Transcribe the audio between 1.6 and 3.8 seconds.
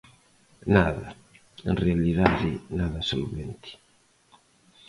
en realidade nada solvente.